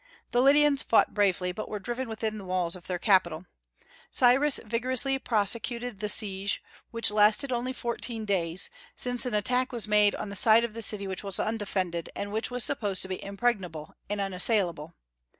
The 0.31 0.41
Lydians 0.41 0.81
fought 0.81 1.13
bravely, 1.13 1.51
but 1.51 1.69
were 1.69 1.77
driven 1.77 2.09
within 2.09 2.39
the 2.39 2.43
walls 2.45 2.75
of 2.75 2.87
their 2.87 2.97
capital. 2.97 3.45
Cyrus 4.09 4.59
vigorously 4.65 5.19
prosecuted 5.19 5.99
the 5.99 6.09
siege, 6.09 6.63
which 6.89 7.11
lasted 7.11 7.51
only 7.51 7.71
fourteen 7.71 8.25
days, 8.25 8.71
since 8.95 9.27
an 9.27 9.35
attack 9.35 9.71
was 9.71 9.87
made 9.87 10.15
on 10.15 10.29
the 10.29 10.35
side 10.35 10.63
of 10.63 10.73
the 10.73 10.81
city 10.81 11.05
which 11.05 11.23
was 11.23 11.39
undefended, 11.39 12.09
and 12.15 12.31
which 12.31 12.49
was 12.49 12.63
supposed 12.63 13.03
to 13.03 13.09
be 13.09 13.23
impregnable 13.23 13.93
and 14.09 14.19
unassailable. 14.19 14.95